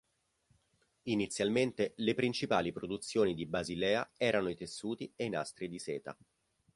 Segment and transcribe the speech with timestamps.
[1.03, 6.17] Inizialmente le principali produzioni di Basilea erano i tessuti e i nastri di seta.